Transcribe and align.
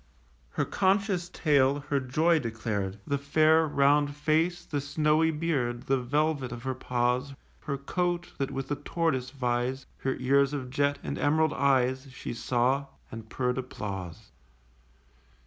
Her 0.53 0.65
conscious 0.65 1.29
tail 1.29 1.81
her 1.89 1.99
joy 1.99 2.39
declared; 2.39 2.97
The 3.05 3.19
fair 3.19 3.67
round 3.67 4.15
face, 4.15 4.65
the 4.65 4.81
snowy 4.81 5.29
beard, 5.29 5.83
The 5.83 5.99
velvet 6.01 6.51
of 6.51 6.63
her 6.63 6.73
paws, 6.73 7.35
Her 7.59 7.77
coat, 7.77 8.33
that 8.39 8.49
with 8.49 8.69
the 8.69 8.77
tortoise 8.77 9.29
vies, 9.29 9.85
Her 9.99 10.15
ears 10.15 10.53
of 10.53 10.71
jet, 10.71 10.97
and 11.03 11.19
emerald 11.19 11.53
eyes, 11.53 12.07
She 12.11 12.33
saw; 12.33 12.87
and 13.11 13.29
purr'd 13.29 13.59
applause. 13.59 14.31